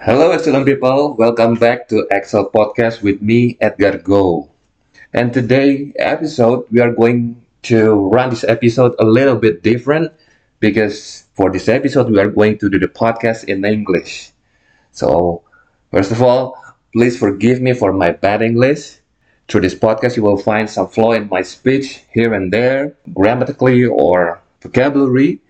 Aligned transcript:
Hello, 0.00 0.30
excellent 0.30 0.64
people. 0.64 1.12
Welcome 1.12 1.56
back 1.56 1.86
to 1.88 2.08
Excel 2.10 2.48
Podcast 2.48 3.02
with 3.02 3.20
me, 3.20 3.58
Edgar 3.60 3.98
Go. 3.98 4.48
And 5.12 5.30
today 5.30 5.92
episode, 5.98 6.64
we 6.70 6.80
are 6.80 6.90
going 6.90 7.44
to 7.68 8.08
run 8.08 8.30
this 8.30 8.42
episode 8.42 8.96
a 8.98 9.04
little 9.04 9.36
bit 9.36 9.62
different 9.62 10.10
because 10.58 11.28
for 11.34 11.52
this 11.52 11.68
episode, 11.68 12.08
we 12.08 12.18
are 12.18 12.30
going 12.32 12.56
to 12.64 12.70
do 12.70 12.78
the 12.78 12.88
podcast 12.88 13.44
in 13.44 13.62
English. 13.62 14.32
So, 14.92 15.44
first 15.90 16.12
of 16.12 16.22
all, 16.22 16.56
please 16.94 17.18
forgive 17.18 17.60
me 17.60 17.74
for 17.74 17.92
my 17.92 18.10
bad 18.10 18.40
English. 18.40 19.04
Through 19.48 19.68
this 19.68 19.74
podcast, 19.74 20.16
you 20.16 20.22
will 20.22 20.40
find 20.40 20.70
some 20.70 20.88
flaw 20.88 21.12
in 21.12 21.28
my 21.28 21.42
speech 21.42 22.04
here 22.08 22.32
and 22.32 22.50
there, 22.50 22.96
grammatically 23.12 23.84
or 23.84 24.40
vocabulary. 24.62 25.42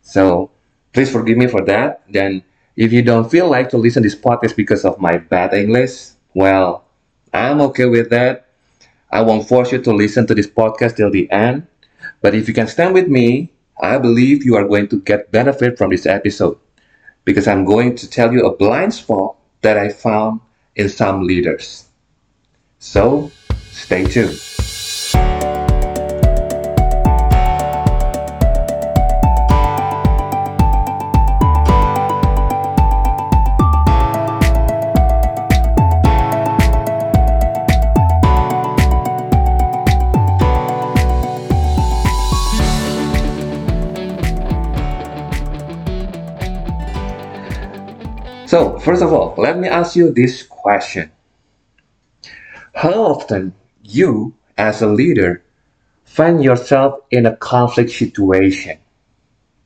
So, 0.00 0.50
please 0.94 1.12
forgive 1.12 1.36
me 1.36 1.46
for 1.46 1.62
that. 1.66 2.04
Then 2.08 2.42
if 2.78 2.92
you 2.92 3.02
don't 3.02 3.28
feel 3.28 3.50
like 3.50 3.68
to 3.70 3.76
listen 3.76 4.04
to 4.04 4.08
this 4.08 4.14
podcast 4.14 4.54
because 4.54 4.84
of 4.84 5.00
my 5.00 5.18
bad 5.18 5.52
English, 5.52 6.10
well, 6.34 6.84
I'm 7.34 7.60
okay 7.60 7.86
with 7.86 8.08
that. 8.10 8.46
I 9.10 9.20
won't 9.20 9.48
force 9.48 9.72
you 9.72 9.82
to 9.82 9.92
listen 9.92 10.28
to 10.28 10.34
this 10.34 10.46
podcast 10.46 10.94
till 10.94 11.10
the 11.10 11.28
end. 11.32 11.66
But 12.22 12.36
if 12.36 12.46
you 12.46 12.54
can 12.54 12.68
stand 12.68 12.94
with 12.94 13.08
me, 13.08 13.52
I 13.82 13.98
believe 13.98 14.44
you 14.44 14.54
are 14.54 14.66
going 14.66 14.86
to 14.88 15.00
get 15.00 15.32
benefit 15.32 15.76
from 15.76 15.90
this 15.90 16.06
episode 16.06 16.56
because 17.24 17.48
I'm 17.48 17.64
going 17.64 17.96
to 17.96 18.08
tell 18.08 18.32
you 18.32 18.46
a 18.46 18.56
blind 18.56 18.94
spot 18.94 19.34
that 19.62 19.76
I 19.76 19.88
found 19.88 20.40
in 20.76 20.88
some 20.88 21.26
leaders. 21.26 21.88
So, 22.78 23.32
stay 23.72 24.06
tuned. 24.06 24.67
So, 48.48 48.78
first 48.78 49.02
of 49.02 49.12
all, 49.12 49.34
let 49.36 49.58
me 49.58 49.68
ask 49.68 49.94
you 49.94 50.10
this 50.10 50.42
question. 50.42 51.12
How 52.72 53.12
often 53.12 53.52
you, 53.82 54.32
as 54.56 54.80
a 54.80 54.86
leader, 54.86 55.44
find 56.06 56.42
yourself 56.42 56.98
in 57.10 57.26
a 57.26 57.36
conflict 57.36 57.90
situation? 57.90 58.78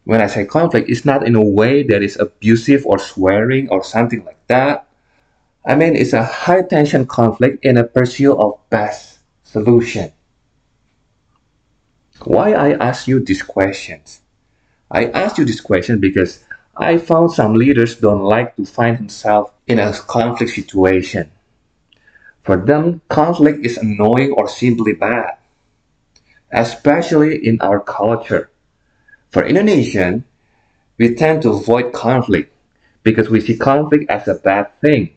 When 0.02 0.20
I 0.20 0.26
say 0.26 0.46
conflict, 0.46 0.90
it's 0.90 1.04
not 1.04 1.24
in 1.24 1.36
a 1.36 1.44
way 1.44 1.84
that 1.84 2.02
is 2.02 2.18
abusive 2.18 2.84
or 2.84 2.98
swearing 2.98 3.68
or 3.68 3.84
something 3.84 4.24
like 4.24 4.44
that. 4.48 4.88
I 5.64 5.76
mean, 5.76 5.94
it's 5.94 6.12
a 6.12 6.24
high 6.24 6.62
tension 6.62 7.06
conflict 7.06 7.64
in 7.64 7.76
a 7.76 7.84
pursuit 7.84 8.36
of 8.36 8.58
best 8.68 9.20
solution. 9.44 10.12
Why 12.24 12.54
I 12.54 12.72
ask 12.72 13.06
you 13.06 13.20
these 13.20 13.44
questions? 13.44 14.22
I 14.90 15.06
ask 15.06 15.38
you 15.38 15.44
this 15.44 15.60
question 15.60 16.00
because 16.00 16.42
I 16.76 16.96
found 16.96 17.32
some 17.32 17.54
leaders 17.54 17.96
don't 17.96 18.22
like 18.22 18.56
to 18.56 18.64
find 18.64 18.98
themselves 18.98 19.52
in 19.66 19.78
a 19.78 19.92
conflict 19.92 20.52
situation. 20.52 21.30
For 22.42 22.56
them, 22.56 23.02
conflict 23.08 23.64
is 23.64 23.76
annoying 23.76 24.32
or 24.32 24.48
simply 24.48 24.94
bad, 24.94 25.36
especially 26.50 27.46
in 27.46 27.60
our 27.60 27.78
culture. 27.78 28.50
For 29.30 29.44
Indonesian, 29.44 30.24
we 30.98 31.14
tend 31.14 31.42
to 31.42 31.50
avoid 31.50 31.92
conflict 31.92 32.52
because 33.02 33.28
we 33.28 33.40
see 33.40 33.56
conflict 33.56 34.10
as 34.10 34.26
a 34.26 34.34
bad 34.34 34.72
thing. 34.80 35.14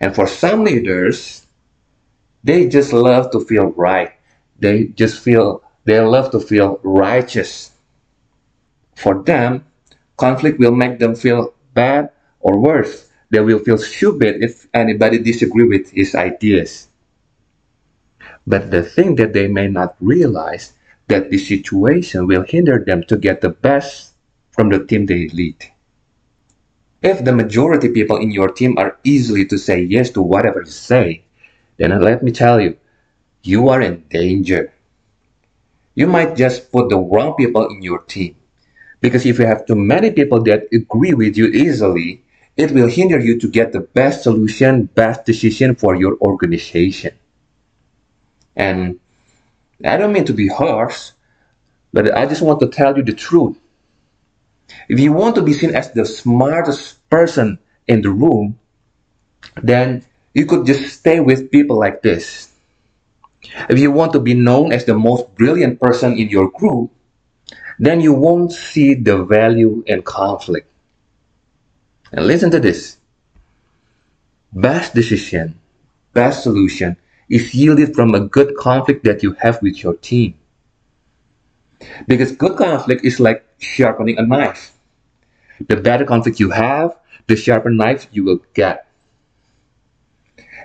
And 0.00 0.14
for 0.14 0.26
some 0.26 0.64
leaders, 0.64 1.46
they 2.42 2.68
just 2.68 2.92
love 2.92 3.30
to 3.32 3.40
feel 3.44 3.66
right. 3.76 4.12
They 4.58 4.86
just 4.86 5.20
feel, 5.20 5.62
they 5.84 6.00
love 6.00 6.30
to 6.32 6.40
feel 6.40 6.80
righteous. 6.82 7.72
For 8.94 9.22
them, 9.22 9.66
Conflict 10.20 10.60
will 10.60 10.76
make 10.76 10.98
them 10.98 11.16
feel 11.16 11.54
bad 11.72 12.12
or 12.40 12.60
worse. 12.60 13.08
They 13.30 13.40
will 13.40 13.58
feel 13.58 13.78
stupid 13.78 14.44
if 14.44 14.68
anybody 14.74 15.16
disagree 15.16 15.64
with 15.64 15.90
his 15.96 16.14
ideas. 16.14 16.88
But 18.46 18.70
the 18.70 18.82
thing 18.82 19.14
that 19.16 19.32
they 19.32 19.48
may 19.48 19.68
not 19.68 19.96
realize 19.98 20.74
that 21.08 21.30
the 21.30 21.38
situation 21.38 22.26
will 22.26 22.44
hinder 22.44 22.84
them 22.84 23.02
to 23.04 23.16
get 23.16 23.40
the 23.40 23.48
best 23.48 24.12
from 24.50 24.68
the 24.68 24.84
team 24.84 25.06
they 25.06 25.28
lead. 25.32 25.56
If 27.00 27.24
the 27.24 27.32
majority 27.32 27.88
people 27.88 28.18
in 28.18 28.30
your 28.30 28.52
team 28.52 28.76
are 28.76 28.98
easily 29.04 29.46
to 29.46 29.56
say 29.56 29.80
yes 29.80 30.10
to 30.10 30.20
whatever 30.20 30.60
you 30.60 30.70
say, 30.70 31.24
then 31.78 31.98
let 31.98 32.22
me 32.22 32.30
tell 32.30 32.60
you, 32.60 32.76
you 33.42 33.70
are 33.70 33.80
in 33.80 34.04
danger. 34.10 34.74
You 35.94 36.06
might 36.06 36.36
just 36.36 36.70
put 36.70 36.90
the 36.90 36.98
wrong 36.98 37.34
people 37.40 37.72
in 37.72 37.80
your 37.80 38.04
team. 38.04 38.36
Because 39.00 39.24
if 39.24 39.38
you 39.38 39.46
have 39.46 39.66
too 39.66 39.74
many 39.74 40.10
people 40.10 40.42
that 40.44 40.68
agree 40.72 41.14
with 41.14 41.36
you 41.36 41.46
easily, 41.46 42.22
it 42.56 42.72
will 42.72 42.88
hinder 42.88 43.18
you 43.18 43.38
to 43.40 43.48
get 43.48 43.72
the 43.72 43.80
best 43.80 44.22
solution, 44.22 44.84
best 44.84 45.24
decision 45.24 45.74
for 45.74 45.94
your 45.94 46.18
organization. 46.20 47.16
And 48.54 49.00
I 49.84 49.96
don't 49.96 50.12
mean 50.12 50.26
to 50.26 50.34
be 50.34 50.48
harsh, 50.48 51.12
but 51.92 52.14
I 52.14 52.26
just 52.26 52.42
want 52.42 52.60
to 52.60 52.68
tell 52.68 52.96
you 52.96 53.02
the 53.02 53.14
truth. 53.14 53.56
If 54.88 55.00
you 55.00 55.12
want 55.12 55.34
to 55.36 55.42
be 55.42 55.52
seen 55.52 55.74
as 55.74 55.92
the 55.92 56.04
smartest 56.04 57.08
person 57.08 57.58
in 57.88 58.02
the 58.02 58.10
room, 58.10 58.58
then 59.62 60.04
you 60.34 60.46
could 60.46 60.66
just 60.66 61.00
stay 61.00 61.20
with 61.20 61.50
people 61.50 61.78
like 61.78 62.02
this. 62.02 62.52
If 63.68 63.78
you 63.78 63.90
want 63.90 64.12
to 64.12 64.20
be 64.20 64.34
known 64.34 64.72
as 64.72 64.84
the 64.84 64.94
most 64.94 65.34
brilliant 65.34 65.80
person 65.80 66.18
in 66.18 66.28
your 66.28 66.50
group, 66.50 66.92
then 67.80 67.98
you 67.98 68.12
won't 68.12 68.52
see 68.52 68.92
the 68.92 69.24
value 69.24 69.82
in 69.86 70.02
conflict. 70.02 70.70
And 72.12 72.26
listen 72.26 72.50
to 72.50 72.60
this. 72.60 72.98
Best 74.52 74.94
decision, 74.94 75.58
best 76.12 76.42
solution 76.42 76.98
is 77.30 77.54
yielded 77.54 77.94
from 77.94 78.14
a 78.14 78.20
good 78.20 78.54
conflict 78.56 79.04
that 79.04 79.22
you 79.22 79.32
have 79.40 79.62
with 79.62 79.82
your 79.82 79.94
team. 79.96 80.34
Because 82.06 82.32
good 82.32 82.58
conflict 82.58 83.02
is 83.02 83.18
like 83.18 83.46
sharpening 83.58 84.18
a 84.18 84.26
knife. 84.26 84.76
The 85.66 85.76
better 85.76 86.04
conflict 86.04 86.38
you 86.38 86.50
have, 86.50 86.94
the 87.28 87.36
sharper 87.36 87.70
knife 87.70 88.08
you 88.12 88.24
will 88.24 88.44
get. 88.52 88.88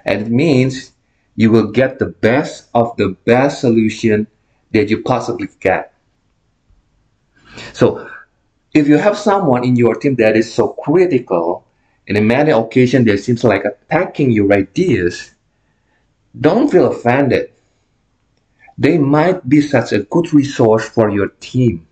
And 0.04 0.22
it 0.22 0.30
means 0.30 0.92
you 1.38 1.50
will 1.50 1.72
get 1.72 1.98
the 2.00 2.08
best 2.08 2.68
of 2.74 2.98
the 2.98 3.16
best 3.24 3.62
solution 3.62 4.28
that 4.72 4.90
you 4.90 5.02
possibly 5.02 5.48
get. 5.62 5.95
So 7.76 8.10
if 8.74 8.88
you 8.88 8.98
have 8.98 9.18
someone 9.18 9.66
in 9.66 9.76
your 9.76 9.96
team 9.96 10.16
that 10.16 10.38
is 10.38 10.48
so 10.54 10.70
critical, 10.80 11.68
and 12.08 12.18
in 12.18 12.26
many 12.26 12.52
occasions 12.52 13.06
they 13.06 13.18
seems 13.18 13.44
like 13.44 13.66
attacking 13.66 14.32
your 14.32 14.54
ideas, 14.54 15.36
don't 16.40 16.72
feel 16.72 16.90
offended. 16.90 17.52
They 18.78 18.98
might 18.98 19.50
be 19.50 19.60
such 19.60 19.92
a 19.92 20.04
good 20.04 20.32
resource 20.34 20.88
for 20.88 21.10
your 21.10 21.28
team. 21.44 21.86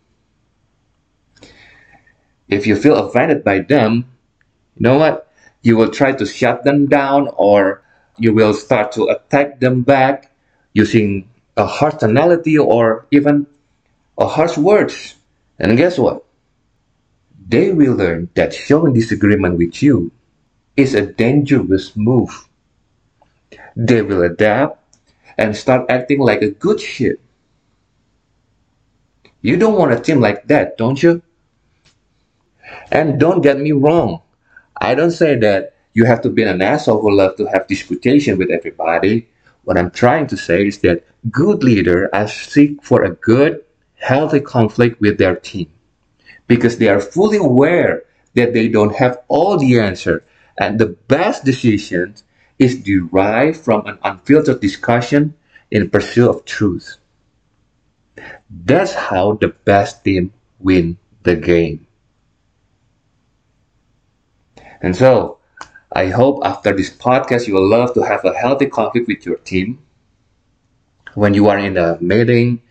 If 2.48 2.66
you 2.66 2.78
feel 2.78 2.96
offended 2.96 3.44
by 3.44 3.60
them, 3.60 4.08
you 4.76 4.84
know 4.88 4.98
what? 4.98 5.28
You 5.64 5.76
will 5.76 5.92
try 5.92 6.14
to 6.14 6.26
shut 6.26 6.64
them 6.64 6.88
down 6.88 7.28
or 7.36 7.84
you 8.18 8.34
will 8.34 8.54
start 8.54 8.94
to 8.94 9.08
attack 9.08 9.60
them 9.60 9.82
back 9.82 10.32
using 10.72 11.30
a 11.58 11.66
harsh 11.66 11.96
tonality 12.00 12.58
or 12.58 13.06
even 13.12 13.48
a 14.18 14.28
harsh 14.28 14.58
words. 14.58 15.16
And 15.60 15.78
guess 15.78 15.98
what? 15.98 16.26
They 17.48 17.72
will 17.72 17.94
learn 17.94 18.30
that 18.36 18.54
showing 18.54 18.94
disagreement 18.94 19.58
with 19.58 19.84
you 19.84 20.12
is 20.76 20.94
a 20.94 21.06
dangerous 21.06 21.96
move. 21.96 22.48
They 23.76 24.02
will 24.02 24.24
adapt 24.24 24.80
and 25.38 25.56
start 25.56 25.90
acting 25.90 26.20
like 26.20 26.42
a 26.42 26.52
good 26.52 26.80
ship. 26.80 27.20
You 29.42 29.58
don't 29.58 29.78
want 29.78 29.92
a 29.92 30.00
team 30.00 30.22
like 30.22 30.48
that, 30.48 30.78
don't 30.78 31.02
you? 31.04 31.22
And 32.92 33.20
don't 33.20 33.42
get 33.42 33.60
me 33.60 33.72
wrong. 33.72 34.22
I 34.78 34.96
don't 34.96 35.12
say 35.12 35.36
that 35.40 35.76
you 35.94 36.06
have 36.06 36.22
to 36.22 36.30
be 36.30 36.44
an 36.44 36.62
asshole 36.62 37.02
who 37.02 37.12
love 37.12 37.36
to 37.38 37.46
have 37.46 37.68
disputation 37.68 38.38
with 38.38 38.50
everybody. 38.50 39.28
What 39.64 39.78
I'm 39.78 39.92
trying 39.92 40.28
to 40.28 40.38
say 40.38 40.68
is 40.68 40.80
that 40.80 41.06
good 41.30 41.64
leader 41.64 42.10
leaders 42.14 42.34
seek 42.34 42.84
for 42.84 43.04
a 43.04 43.12
good 43.12 43.64
healthy 44.04 44.40
conflict 44.40 45.00
with 45.00 45.18
their 45.18 45.36
team 45.36 45.72
because 46.48 46.78
they 46.78 46.90
are 46.90 47.00
fully 47.00 47.38
aware 47.38 48.04
that 48.36 48.54
they 48.54 48.68
don't 48.68 48.96
have 48.96 49.20
all 49.28 49.58
the 49.58 49.80
answer 49.80 50.24
and 50.60 50.80
the 50.80 50.88
best 51.08 51.46
decision 51.46 52.16
is 52.60 52.84
derived 52.84 53.58
from 53.58 53.86
an 53.86 53.98
unfiltered 54.04 54.60
discussion 54.60 55.34
in 55.72 55.90
pursuit 55.90 56.30
of 56.30 56.46
truth. 56.46 56.98
That's 58.50 58.94
how 58.94 59.34
the 59.34 59.50
best 59.50 60.04
team 60.04 60.34
win 60.60 60.98
the 61.24 61.36
game. 61.36 61.88
And 64.82 64.96
so, 64.96 65.40
I 65.92 66.08
hope 66.08 66.42
after 66.44 66.76
this 66.76 66.90
podcast 66.90 67.48
you 67.48 67.54
will 67.54 67.68
love 67.68 67.94
to 67.94 68.02
have 68.02 68.26
a 68.26 68.34
healthy 68.34 68.66
conflict 68.66 69.08
with 69.08 69.26
your 69.26 69.38
team. 69.38 69.80
When 71.14 71.34
you 71.34 71.48
are 71.48 71.58
in 71.58 71.78
a 71.78 71.98
meeting, 72.02 72.63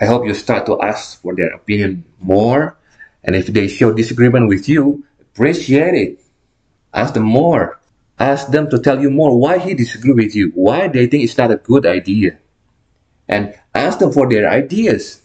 I 0.00 0.06
hope 0.06 0.26
you 0.26 0.34
start 0.34 0.66
to 0.66 0.80
ask 0.80 1.20
for 1.20 1.34
their 1.34 1.50
opinion 1.54 2.04
more. 2.20 2.76
And 3.24 3.34
if 3.34 3.48
they 3.48 3.68
show 3.68 3.92
disagreement 3.92 4.48
with 4.48 4.68
you, 4.68 5.04
appreciate 5.20 5.94
it. 5.94 6.20
Ask 6.94 7.14
them 7.14 7.24
more. 7.24 7.80
Ask 8.18 8.48
them 8.48 8.70
to 8.70 8.78
tell 8.78 9.00
you 9.00 9.10
more 9.10 9.38
why 9.38 9.58
he 9.58 9.74
disagree 9.74 10.12
with 10.12 10.34
you, 10.34 10.50
why 10.54 10.88
they 10.88 11.06
think 11.06 11.24
it's 11.24 11.38
not 11.38 11.50
a 11.50 11.56
good 11.56 11.86
idea. 11.86 12.38
And 13.28 13.58
ask 13.74 13.98
them 13.98 14.12
for 14.12 14.28
their 14.28 14.48
ideas. 14.48 15.22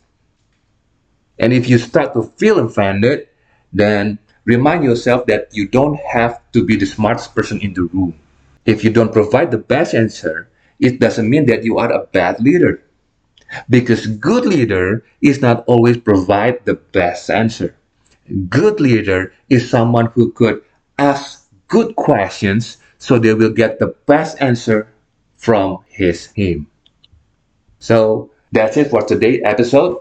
And 1.40 1.54
if 1.54 1.70
you 1.70 1.78
start 1.78 2.14
to 2.14 2.24
feel 2.38 2.60
offended, 2.60 3.30
then 3.72 4.20
remind 4.46 4.84
yourself 4.84 5.26
that 5.28 5.50
you 5.54 5.68
don't 5.68 6.00
have 6.00 6.40
to 6.52 6.64
be 6.64 6.76
the 6.76 6.86
smartest 6.86 7.34
person 7.34 7.60
in 7.62 7.74
the 7.74 7.84
room. 7.84 8.20
If 8.66 8.84
you 8.84 8.92
don't 8.92 9.14
provide 9.14 9.52
the 9.52 9.58
best 9.58 9.94
answer, 9.94 10.50
it 10.80 11.00
doesn't 11.00 11.30
mean 11.30 11.46
that 11.48 11.64
you 11.64 11.78
are 11.78 11.92
a 11.92 12.06
bad 12.06 12.40
leader. 12.40 12.84
Because 13.70 14.08
good 14.08 14.46
leader 14.46 15.04
is 15.22 15.42
not 15.42 15.64
always 15.68 15.98
provide 15.98 16.66
the 16.66 16.76
best 16.76 17.30
answer. 17.30 17.76
Good 18.50 18.80
leader 18.80 19.34
is 19.50 19.70
someone 19.70 20.08
who 20.08 20.32
could 20.32 20.64
ask 20.98 21.50
good 21.68 21.96
questions 21.96 22.78
so 22.98 23.20
they 23.20 23.34
will 23.34 23.52
get 23.52 23.80
the 23.80 23.96
best 24.06 24.42
answer 24.42 24.88
from 25.36 25.84
his 25.88 26.28
him. 26.32 26.68
So 27.80 28.32
that's 28.52 28.78
it 28.78 28.90
for 28.90 29.04
today's 29.04 29.42
episode. 29.44 30.00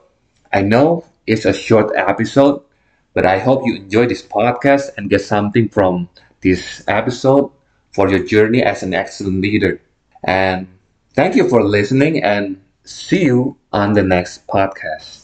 I 0.53 0.63
know 0.63 1.05
it's 1.27 1.45
a 1.45 1.53
short 1.53 1.91
episode, 1.97 2.63
but 3.15 3.27
I 3.27 3.39
hope 3.39 3.67
you 3.67 3.75
enjoy 3.77 4.07
this 4.07 4.23
podcast 4.23 4.91
and 4.97 5.11
get 5.11 5.23
something 5.23 5.69
from 5.69 6.09
this 6.43 6.85
episode 6.87 7.51
for 7.93 8.09
your 8.09 8.25
journey 8.25 8.63
as 8.63 8.83
an 8.83 8.95
excellent 8.95 9.41
leader. 9.41 9.81
And 10.23 10.69
thank 11.15 11.35
you 11.35 11.49
for 11.49 11.65
listening 11.65 12.23
and 12.23 12.63
see 12.85 13.25
you 13.25 13.57
on 13.73 13.93
the 13.93 14.03
next 14.03 14.47
podcast. 14.47 15.22